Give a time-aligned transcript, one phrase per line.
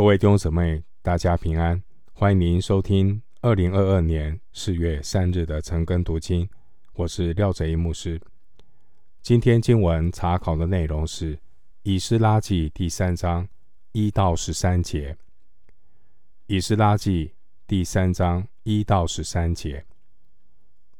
[0.00, 1.82] 各位弟兄姊妹，大家平安！
[2.14, 6.48] 欢迎您收听二零二二年四月三日的晨更读经。
[6.94, 8.18] 我是廖哲一牧师。
[9.20, 11.36] 今天经文查考的内容是
[11.82, 13.46] 《以斯拉记》第三章
[13.92, 15.12] 一到十三节。
[16.46, 17.26] 《以斯拉记》
[17.66, 19.84] 第三章一到十三节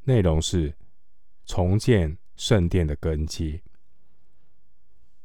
[0.05, 0.75] 内容是
[1.47, 3.63] 重建圣殿的根基。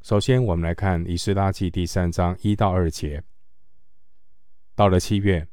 [0.01, 3.21] 首先，我们来看《以斯拉记》第三章一到二节。
[4.75, 5.47] 到了七月，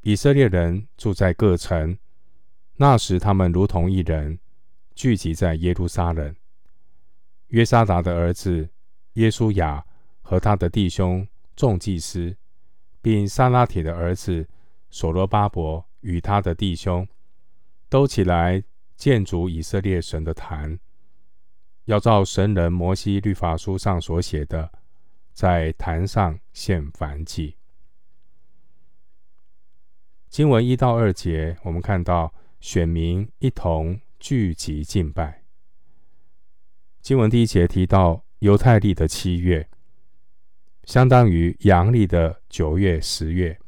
[0.00, 1.98] 以色列人住在各城，
[2.76, 4.38] 那时他们如同一人，
[4.94, 6.34] 聚集在耶路撒冷。
[7.48, 8.70] 约沙达的儿子
[9.12, 9.84] 耶稣雅
[10.22, 12.34] 和他的弟兄众祭司，
[13.02, 14.48] 并撒拉铁的儿子
[14.88, 17.06] 所罗巴伯与他的弟兄，
[17.90, 18.64] 都起来
[18.96, 20.78] 建筑以色列神的坛。
[21.84, 24.72] 要照神人摩西律法书上所写的，
[25.34, 27.58] 在坛上献燔祭。
[30.32, 35.42] 经文一到二节，我们看到选民一同聚集敬拜。
[37.02, 39.68] 经文第一节提到犹太历的七月，
[40.84, 43.58] 相当于阳历的九月、十月。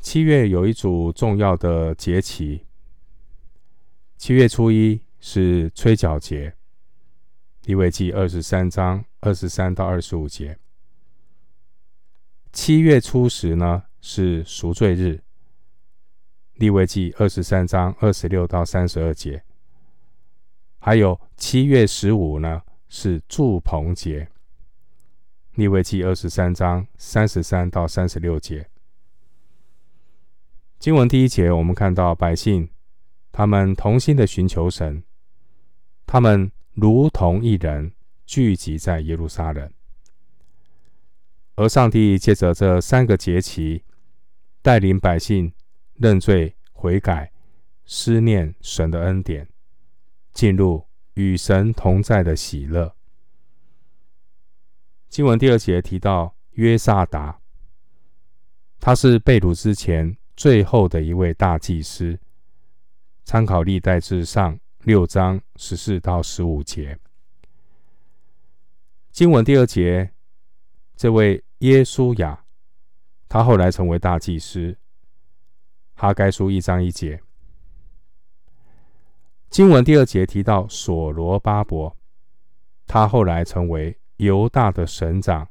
[0.00, 2.66] 七月有一组重要的节期，
[4.18, 5.00] 七月初一。
[5.18, 6.54] 是吹角节，
[7.64, 10.56] 利未记二十三章二十三到二十五节。
[12.52, 15.20] 七月初十呢是赎罪日，
[16.54, 19.42] 利未记二十三章二十六到三十二节。
[20.78, 24.28] 还有七月十五呢是祝棚节，
[25.56, 28.70] 利未记二十三章三十三到三十六节。
[30.78, 32.70] 经文第一节，我们看到百姓
[33.32, 35.02] 他们同心的寻求神。
[36.06, 37.92] 他们如同一人
[38.24, 39.68] 聚集在耶路撒冷，
[41.56, 43.82] 而上帝借着这三个节期，
[44.66, 45.52] 带领百姓
[45.94, 47.30] 认罪悔改，
[47.84, 49.48] 思念神的恩典，
[50.32, 52.96] 进入与神同在的喜乐。
[55.08, 57.40] 经文第二节提到约沙达，
[58.80, 62.18] 他是被掳之前最后的一位大祭司。
[63.22, 64.58] 参考历代志上。
[64.82, 66.96] 六章十四到十五节，
[69.10, 70.12] 经文第二节，
[70.94, 72.44] 这位耶稣雅，
[73.28, 74.76] 他后来成为大祭司。
[75.94, 77.22] 哈该书一章一节，
[79.48, 81.96] 经文第二节提到所罗巴伯，
[82.86, 85.48] 他后来成为犹大的省长。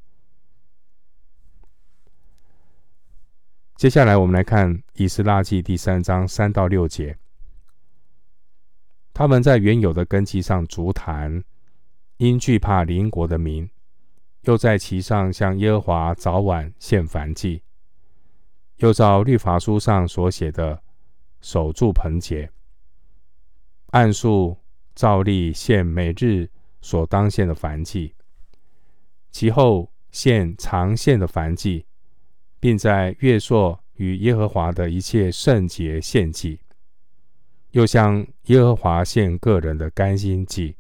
[3.76, 7.18] 接下来我们来看以斯拉记第三章三到六节。
[9.12, 11.44] 他们在原有的根基上筑坛，
[12.18, 13.68] 因惧怕邻国的民，
[14.46, 17.64] 又在其上向耶和华早晚献燔祭，
[18.78, 20.82] 又照律法书上所写的
[21.42, 22.52] 守住棚节，
[23.88, 24.58] 按数
[24.94, 26.50] 照例献每日
[26.82, 28.16] 所当献的燔祭，
[29.32, 31.86] 其后献常献的燔祭，
[32.60, 36.60] 并在月朔与耶和华的一切圣节献祭。
[37.72, 40.78] 又向耶和华献个人的甘心祭。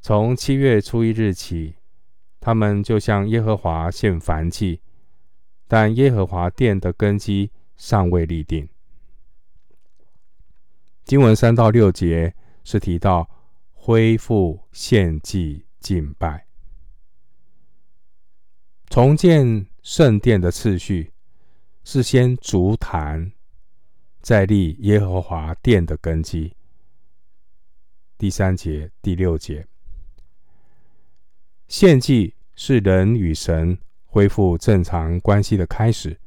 [0.00, 1.76] 从七月初一日起，
[2.44, 4.82] 他们就向耶和华献燔祭，
[5.66, 8.68] 但耶和华殿的根基尚未立定。
[11.06, 13.26] 经文三到六节是提到
[13.72, 16.46] 恢复献祭敬拜，
[18.90, 21.14] 重建圣殿的次序
[21.82, 23.32] 是先筑坛。
[24.20, 26.54] 再立耶和华殿的根基。
[28.16, 29.66] 第三节、第六节，
[31.68, 36.18] 献祭是人与神恢复正常关系的开始。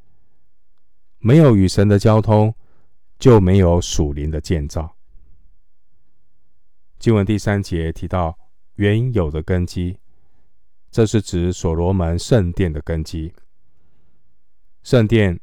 [1.19, 2.53] 没有与神的交通，
[3.17, 4.95] 就没有属灵的建造。
[6.99, 8.37] 经文第三节提到
[8.75, 9.97] 原有的根基，
[10.91, 13.33] 这是指所罗门圣殿的根基。
[14.83, 15.39] 圣殿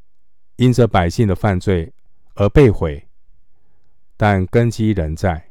[0.56, 1.92] 因着百姓的犯罪。
[2.36, 3.06] 而被毁，
[4.16, 5.50] 但根基仍在。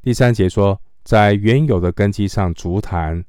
[0.00, 3.24] 第三节说，在原有的根基上筑坛，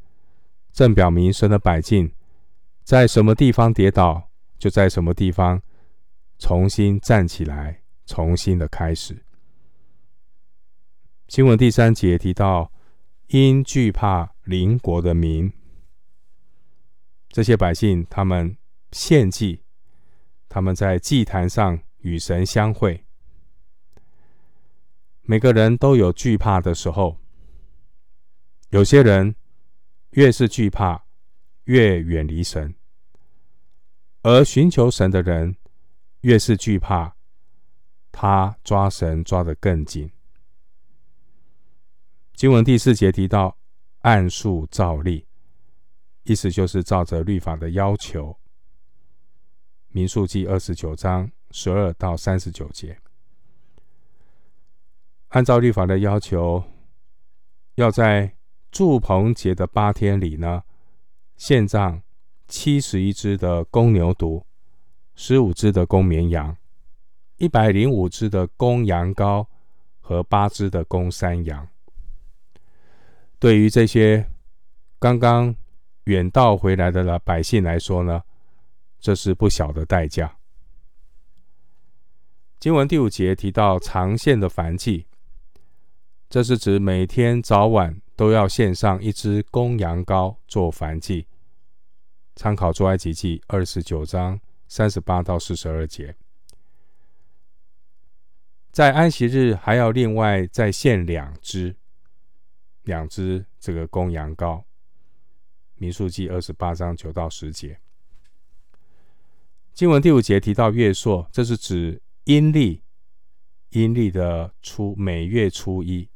[0.76, 2.14] 正表明神的百姓
[2.84, 4.30] 在什么地方跌倒，
[4.60, 5.62] 就在什么地方
[6.38, 9.24] 重新站起来，重新的开始。
[11.28, 12.74] 经文第三节提到，
[13.28, 15.54] 因惧怕邻国的民，
[17.30, 18.58] 这些百姓他们
[18.92, 19.64] 献祭，
[20.50, 21.80] 他们在祭坛上。
[22.06, 23.04] 与神相会，
[25.24, 27.18] 每个人都有惧怕的时候。
[28.70, 29.36] 有些人
[30.16, 31.04] 越是惧怕，
[31.66, 32.74] 越远离神，
[34.22, 35.58] 而寻求神的人
[36.22, 37.18] 越是惧怕，
[38.14, 40.10] 他抓神抓得更紧。
[42.34, 43.58] 经文第四节提到
[44.02, 45.28] 按数照例，
[46.24, 48.40] 意思就是照着律法的要求。
[49.90, 52.98] 民数记二十九章十二到三十九节，
[55.30, 56.64] 按照律法的要求，
[57.76, 58.35] 要在
[58.76, 60.62] 住棚节的八天里呢，
[61.38, 62.02] 献上
[62.46, 64.44] 七十一只的公牛犊，
[65.16, 66.58] 十五只的公绵羊，
[67.38, 69.48] 一百零五只的公羊羔
[70.02, 71.66] 和八只的公山羊。
[73.40, 74.30] 对于这些
[75.00, 75.56] 刚刚
[76.04, 78.24] 远道回来的了百姓来说呢，
[79.00, 80.36] 这是不小的代价。
[82.60, 85.06] 经文第五节提到长线的燔祭，
[86.30, 91.28] 这是指每天早晚都要献上一只公羊羔做燔祭。
[92.36, 96.16] 参考出埃及记二十九章三十八到四十二节。
[98.72, 101.76] 在安息日还要另外再献两只。
[102.84, 104.64] 两只这个公羊羔，
[105.76, 107.80] 民数记二十八章九到十节。
[109.74, 112.84] 经文第五节提到月朔，这是指阴历，
[113.70, 116.08] 阴历的初每月初一。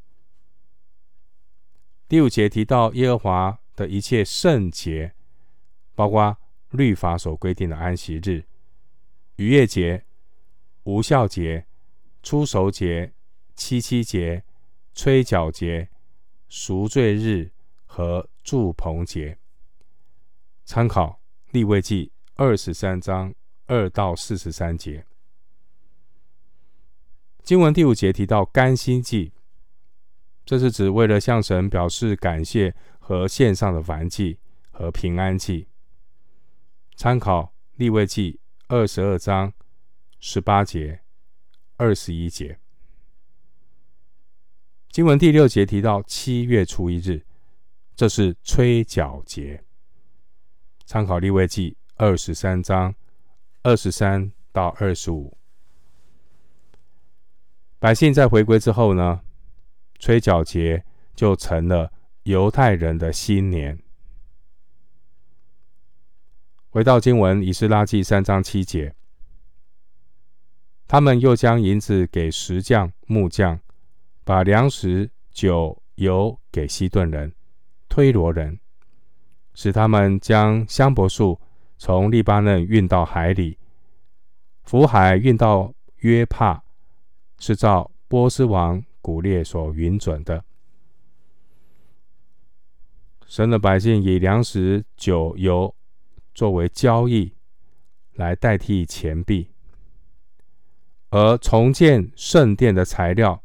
[2.09, 5.13] 第五节提到耶和华的一切圣节，
[5.95, 6.35] 包括
[6.71, 8.43] 律法所规定的安息日、
[9.37, 10.03] 逾越节、
[10.83, 11.65] 无酵节、
[12.21, 13.13] 初熟节、
[13.55, 14.43] 七七节、
[14.93, 15.87] 吹角节。
[16.51, 17.51] 赎罪日
[17.85, 19.37] 和祝棚节，
[20.65, 21.21] 参考
[21.51, 23.31] 利未记二十三章
[23.67, 25.05] 二到四十三节。
[27.43, 29.31] 经文第五节提到甘心祭，
[30.49, 34.39] 这是指为了向神表示感谢和献上的燔祭
[34.71, 35.67] 和平安祭。
[36.95, 39.53] 参考利未记二十二章
[40.19, 41.01] 十八节、
[41.77, 42.57] 二十一节。
[44.89, 47.23] 经文第六节提到七月初一日，
[47.95, 49.63] 这是吹角节。
[50.83, 52.95] 参考利未记二十三章
[53.61, 55.37] 二十三到二十五。
[57.77, 59.21] 百姓在回归之后呢，
[59.99, 61.91] 吹角节就成了
[62.23, 63.77] 犹太人的新年。
[66.69, 68.95] 回到经文以斯拉记三章七节，
[70.87, 73.59] 他们又将银子给石匠、木匠。
[74.21, 77.33] 把粮食、酒、油给西顿人、
[77.87, 78.59] 推罗人，
[79.55, 81.41] 使他们将香柏树
[81.79, 83.57] 从利巴嫩运到海里，
[84.61, 86.61] 浮海运到约帕，
[87.39, 90.45] 是照波斯王古列所允准的。
[93.25, 95.75] 神的百姓以粮食、酒、油
[96.35, 97.33] 作为交易，
[98.13, 99.49] 来代替钱币，
[101.09, 103.41] 而重建圣殿的材料。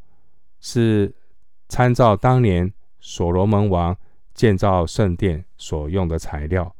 [0.61, 1.15] 是
[1.69, 2.71] 参照当年
[3.01, 3.99] 所罗门王
[4.35, 6.77] 建造圣殿所用的材料。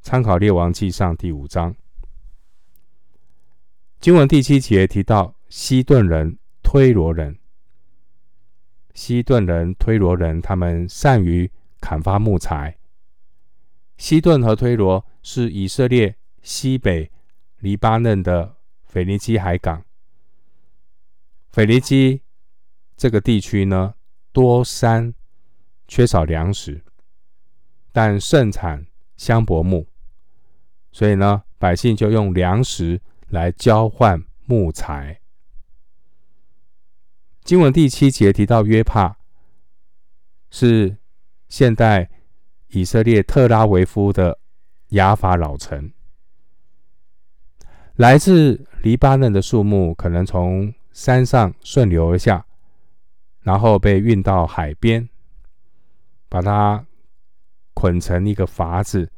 [0.00, 1.76] 参考列王记上第五章
[4.00, 7.38] 经文第七节提到西顿人、推罗人。
[8.94, 12.76] 西顿人、推罗人，他们善于砍伐木材。
[13.96, 17.10] 西顿和推罗是以色列西北
[17.58, 19.84] 黎巴嫩的腓尼基海港。
[21.52, 22.22] 腓尼基
[22.96, 23.94] 这个地区呢，
[24.32, 25.14] 多山，
[25.86, 26.82] 缺少粮食，
[27.92, 29.86] 但盛产香柏木，
[30.92, 35.19] 所以呢，百姓就用粮食来交换木材。
[37.50, 39.16] 经文第七节提到约帕，
[40.50, 40.96] 是
[41.48, 42.08] 现代
[42.68, 44.38] 以色列特拉维夫的
[44.90, 45.90] 雅法老城。
[47.96, 52.46] 来自黎巴嫩的树木可能从山上顺流而下，
[53.40, 55.08] 然后被运到海边，
[56.28, 56.86] 把它
[57.74, 59.10] 捆成一个筏子，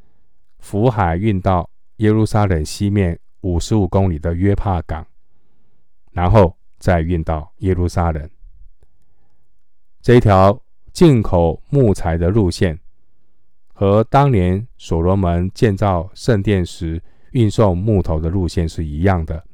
[0.57, 5.05] 浮海运到耶路撒冷西面五十五公里的约帕港，
[6.13, 8.29] 然后再运到耶路撒冷。
[10.01, 10.61] 这一条
[10.91, 12.77] 进口木材的路线，
[13.73, 19.45] 和当年所罗门建造圣殿时运送木头的路线是一样的。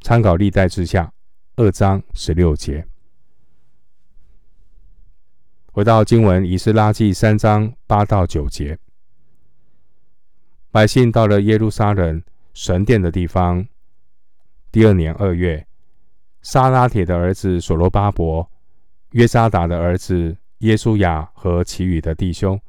[0.00, 1.12] 参考历代志下
[1.56, 2.86] 二章十六节。
[5.66, 8.78] 回到经文以斯拉记三章八到九节，
[10.70, 12.22] 百姓到了耶路撒冷
[12.54, 13.68] 神殿的地方。
[14.70, 15.66] 第二年二月，
[16.42, 18.50] 沙拉铁的儿子所罗巴伯、
[19.12, 22.60] 约沙达的儿子耶稣雅和其余的弟兄，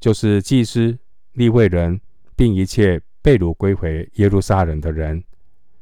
[0.00, 0.98] 就是祭司、
[1.32, 2.00] 立位人，
[2.34, 5.22] 并一切被掳归回耶路撒冷的人，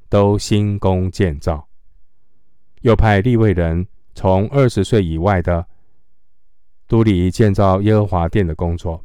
[0.09, 1.69] 都兴工建造。
[2.83, 5.67] 又派立位人从二十岁以外的，
[6.87, 9.05] 都里建造耶和华殿的工作。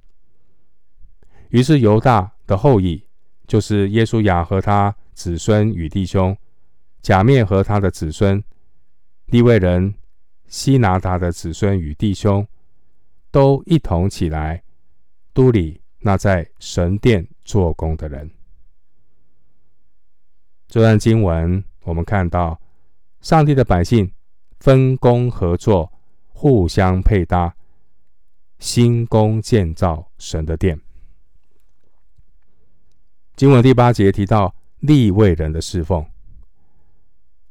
[1.50, 3.04] 于是犹大的后裔，
[3.48, 6.36] 就是耶稣雅和他子孙与弟兄，
[7.02, 8.44] 假面和他的子孙，
[9.26, 9.94] 利未人
[10.48, 12.48] 西拿达的子孙与弟兄，
[13.32, 14.62] 都一同起来，
[15.34, 18.30] 督理那在神殿做工的人。
[20.68, 22.60] 这段经文，我们看到
[23.22, 24.12] 上帝的百姓
[24.60, 25.92] 分工合作，
[26.28, 27.56] 互相配搭，
[28.60, 30.80] 兴工建造神的殿。
[33.36, 36.06] 经文第八节提到利未人的侍奉，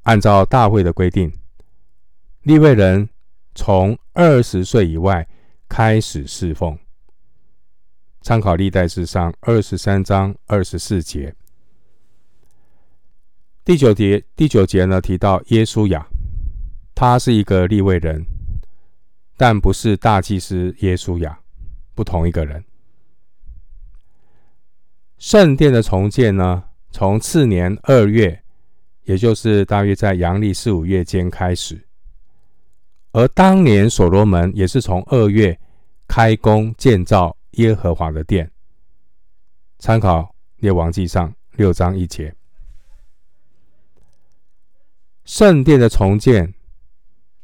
[0.03, 1.33] 按照大会的规定，
[2.43, 3.09] 立位人
[3.55, 5.27] 从二十岁以外。
[5.73, 6.77] 开始侍奉，
[8.23, 11.33] 参考历代志上二十三章二十四节。
[13.65, 16.05] 第九节，第九节呢提到耶稣亚，
[16.93, 18.27] 他是一个立位人，
[19.37, 21.39] 但不是大祭司耶稣亚，
[21.95, 22.65] 不同一个人。
[25.19, 28.43] 圣殿的重建呢，从次年二月，
[29.05, 31.81] 也就是大约在阳历四五月间开始。
[33.13, 35.59] 而当年所罗门也是从二月
[36.07, 38.51] 开工建造耶和华的殿，
[39.79, 42.33] 参考列王记上六章一节。
[45.25, 46.55] 圣殿的重建，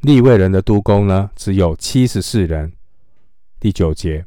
[0.01, 2.73] 立位人的督工呢，只有七十四人。
[3.59, 4.25] 第九节，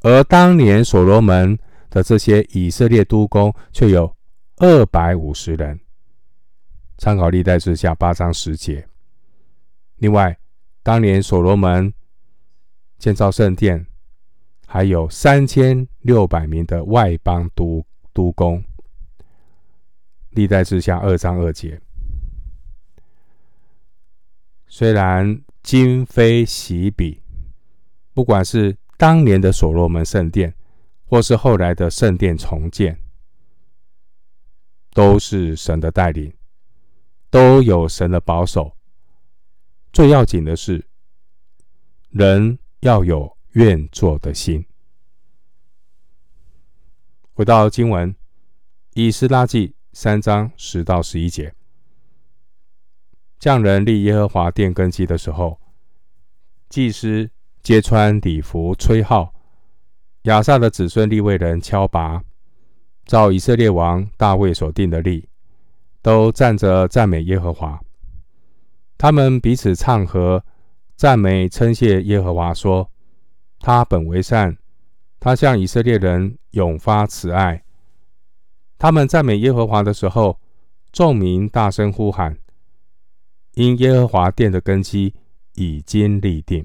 [0.00, 4.14] 而当年所罗门的这些以色列督工却有
[4.64, 5.80] 二百五十人。
[6.96, 8.86] 参考历代志下八章十节。
[9.96, 10.38] 另外，
[10.84, 11.92] 当年所罗门
[12.96, 13.84] 建造圣殿，
[14.68, 18.62] 还有三千六百名的外邦督督工。
[20.30, 21.80] 历代志下二章二节。
[24.68, 27.20] 虽然今非昔比，
[28.14, 30.54] 不管是当年的所罗门圣殿，
[31.06, 32.96] 或是后来的圣殿重建，
[34.92, 36.32] 都是神的带领，
[37.30, 38.76] 都有神的保守。
[39.92, 40.86] 最要紧的是，
[42.10, 44.64] 人要有愿做的心。
[47.34, 48.14] 回到经文，
[48.94, 51.54] 以斯拉记三章十到十一节，
[53.38, 55.58] 匠人立耶和华殿根基的时候，
[56.68, 57.30] 祭司
[57.62, 59.34] 皆穿礼服吹号，
[60.22, 62.22] 亚萨的子孙利未人敲拔，
[63.04, 65.28] 照以色列王大卫所定的例，
[66.00, 67.80] 都站着赞美耶和华。
[68.96, 70.44] 他们彼此唱和，
[70.96, 72.90] 赞美称谢耶和华，说
[73.58, 74.56] ：“他本为善，
[75.18, 77.64] 他向以色列人永发慈爱。”
[78.78, 80.40] 他们赞美耶和华的时候，
[80.92, 82.38] 众民大声呼喊，
[83.54, 85.14] 因耶和华殿的根基
[85.54, 86.64] 已经立定。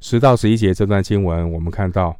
[0.00, 2.18] 十到十一节这段经文，我们看到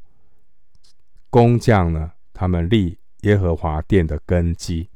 [1.31, 4.89] 工匠呢，他们立耶和华殿的根基。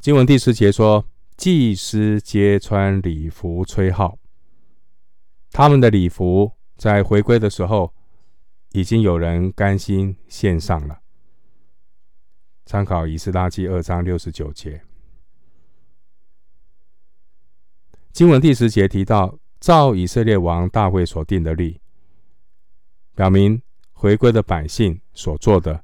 [0.00, 4.18] 经文第十节说：“祭司皆穿礼服，吹号。
[5.50, 7.94] 他们的礼服在回归的时候，
[8.72, 11.00] 已经有人甘心献上了。”
[12.66, 14.82] 参考以斯拉记二章六十九节。
[18.12, 21.80] 经文第十节提到，照以色列王大卫所定的例，
[23.14, 23.62] 表明
[23.96, 25.82] 回归的百姓所做的，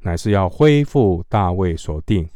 [0.00, 2.28] 乃是要恢复大卫所定。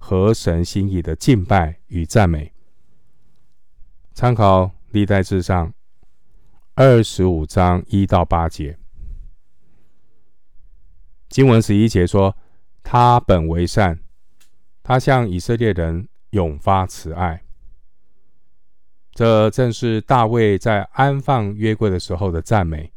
[0.00, 2.52] 和神心意的敬拜与赞美，
[4.14, 5.74] 参考历代志上
[6.76, 8.78] 二十五章一到八节，
[11.28, 12.34] 经文十一节说
[12.84, 13.98] ：“他本为善，
[14.84, 17.42] 他向以色列人永发慈爱。”
[19.12, 22.92] 这正是大卫在安放约柜的时候的赞美。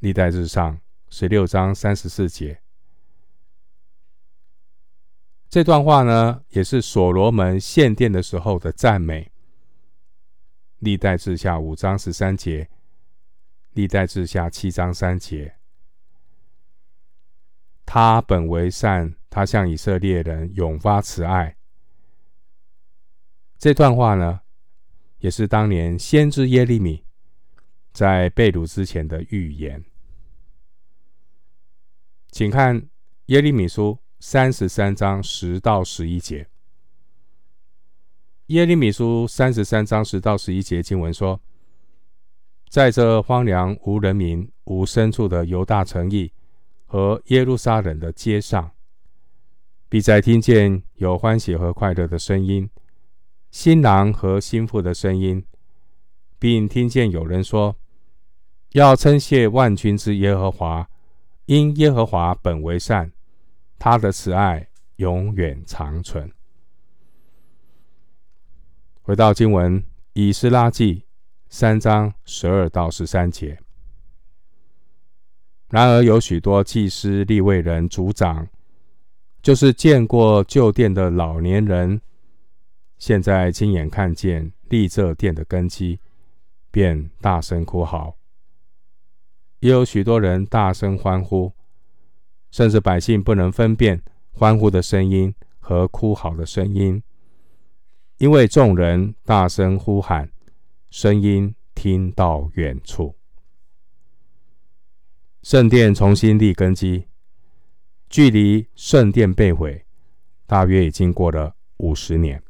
[0.00, 0.80] 历代志上
[1.10, 2.60] 十六章三十四节。
[5.48, 9.30] 这段话呢，也是所罗门献殿的时候的赞美。
[10.78, 12.70] 历代志下五章十三节，
[13.72, 15.56] 历代志下七章三节。
[17.84, 21.56] 他本为善，他向以色列人永发慈爱。
[23.58, 24.40] 这段话呢，
[25.18, 27.04] 也是当年先知耶利米
[27.92, 29.84] 在被掳之前的预言。
[32.30, 32.88] 请看
[33.26, 33.98] 耶利米书。
[34.22, 36.46] 三十三章十到十一节，
[38.48, 41.40] 耶利米书三十三章十到十一节经文说
[42.68, 46.34] ：“在这荒凉无人民、无牲畜的犹大城邑
[46.84, 48.72] 和耶路撒冷的街上，
[49.88, 52.68] 必再听见有欢喜和快乐的声音，
[53.50, 55.42] 新郎和新妇的声音，
[56.38, 57.74] 并听见有人说
[58.72, 60.89] ：“要称谢万军之耶和华，
[61.50, 63.10] 因耶和华本为善，
[63.76, 66.30] 他的慈爱永远长存。”
[69.02, 69.80] 回到经文，
[70.12, 70.94] 《以斯拉记》
[71.48, 73.58] 三章十二到十三节。
[75.70, 78.46] 然而有许多祭司、立位人、族长，
[79.42, 82.00] 就是见过旧殿的老年人，
[82.96, 85.98] 现在亲眼看见立这殿的根基，
[86.70, 88.14] 便大声哭嚎；
[89.60, 91.52] 也有许多人大声欢呼，
[92.50, 94.02] 甚至百姓不能分辨
[94.32, 97.02] 欢呼的声音和哭嚎的声音。
[98.16, 100.30] 因为众人大声呼喊，
[100.90, 103.14] 声音听到远处。
[105.42, 107.06] 圣殿重新立根基，
[108.10, 109.84] 距离圣殿被毁，
[110.46, 112.42] 大约已经过了五十年。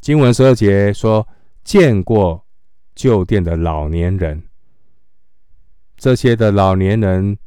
[0.00, 1.28] 经文十二节说
[1.62, 2.44] ：“见过
[2.94, 4.42] 旧殿的老年人，
[6.00, 7.38] 这些的老年人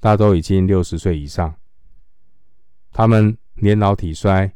[0.00, 1.54] 大都已经六十岁以上，
[2.90, 4.52] 他们年老体衰。”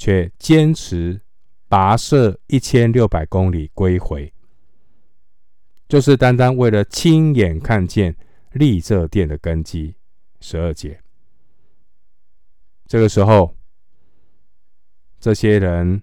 [0.00, 1.20] 却坚持
[1.68, 4.32] 跋涉一千六百公里归回，
[5.86, 8.16] 就是单单为了亲眼看见
[8.52, 9.94] 立这殿的根基。
[10.40, 10.98] 十二节，
[12.86, 13.54] 这个时候，
[15.18, 16.02] 这些人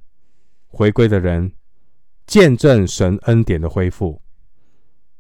[0.68, 1.52] 回归的人
[2.28, 4.22] 见证神恩典的恢复，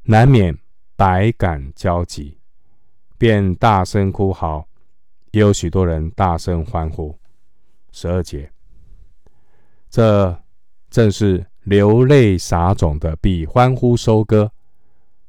[0.03, 0.55] 难免
[0.97, 2.39] 百感交集，
[3.19, 4.67] 便大声哭嚎，
[5.29, 7.15] 也有许多人大声欢呼。
[7.91, 8.51] 十二节。
[9.91, 10.43] 这
[10.89, 14.49] 正是流泪撒种的，必欢呼收割；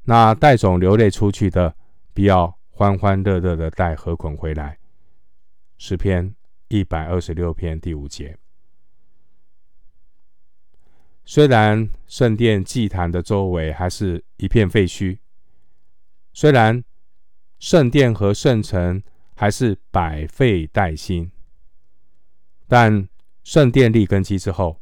[0.05, 1.77] 那带种流泪出去的，
[2.15, 4.79] 必要欢欢乐乐的带禾捆回来。
[5.77, 6.35] 诗篇
[6.69, 8.39] 一百二十六篇第五节。
[11.27, 15.19] 虽然圣殿祭坛的周围还是一片废墟，
[16.41, 16.85] 虽然
[17.59, 19.03] 圣殿和圣城
[19.35, 21.33] 还是百废待兴，
[22.69, 23.09] 但
[23.43, 24.81] 圣殿立根基之后，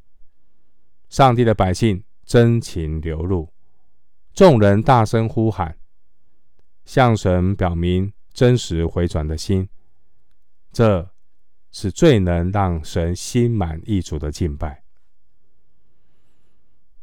[1.09, 3.51] 上帝的百姓真情流露，
[4.35, 5.79] 众人大声呼喊，
[6.85, 9.67] 向神表明真实回转的心，
[10.71, 11.11] 这
[11.73, 14.83] 是最能让神心满意足的敬拜。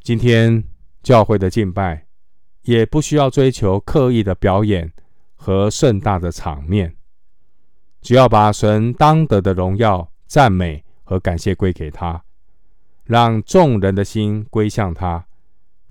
[0.04, 0.64] 今天
[1.02, 2.06] 教会的敬拜
[2.64, 4.92] 也不需要追求刻意的表演
[5.36, 6.96] 和盛大的场面，
[8.02, 10.84] 只要把神当得的荣耀赞美。
[11.06, 12.24] 和感谢归给他，
[13.04, 15.28] 让众人的心归向他，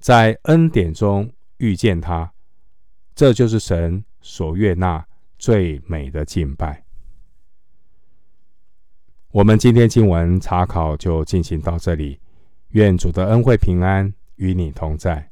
[0.01, 2.33] 在恩典中遇见他，
[3.15, 5.07] 这就是神所悦纳
[5.39, 6.83] 最美的敬拜。
[9.33, 12.19] 我们今天经文查考就进行到这里，
[12.71, 15.32] 愿主的恩惠平安与你同在。